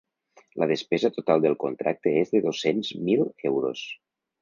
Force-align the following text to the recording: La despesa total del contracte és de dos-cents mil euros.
La 0.61 0.67
despesa 0.71 1.11
total 1.17 1.45
del 1.45 1.57
contracte 1.65 2.17
és 2.25 2.35
de 2.37 2.43
dos-cents 2.49 2.93
mil 3.11 3.25
euros. 3.55 3.89